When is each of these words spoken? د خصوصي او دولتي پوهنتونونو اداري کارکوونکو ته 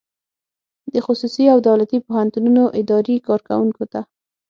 د 0.93 0.95
خصوصي 1.05 1.45
او 1.53 1.57
دولتي 1.69 1.97
پوهنتونونو 2.05 2.63
اداري 2.79 3.15
کارکوونکو 3.27 3.83
ته 3.91 4.01